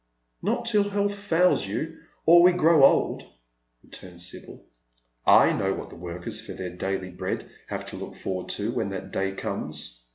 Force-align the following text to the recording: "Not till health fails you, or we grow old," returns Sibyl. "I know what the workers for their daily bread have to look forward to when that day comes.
"Not 0.41 0.65
till 0.65 0.89
health 0.89 1.13
fails 1.13 1.67
you, 1.67 1.99
or 2.25 2.41
we 2.41 2.53
grow 2.53 2.83
old," 2.85 3.21
returns 3.83 4.31
Sibyl. 4.31 4.65
"I 5.27 5.53
know 5.53 5.75
what 5.75 5.91
the 5.91 5.95
workers 5.95 6.41
for 6.41 6.53
their 6.53 6.75
daily 6.75 7.11
bread 7.11 7.47
have 7.67 7.85
to 7.89 7.97
look 7.97 8.15
forward 8.15 8.49
to 8.53 8.71
when 8.71 8.89
that 8.89 9.11
day 9.11 9.31
comes. 9.33 10.03